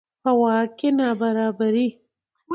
[0.23, 1.87] په واک کې نابرابري.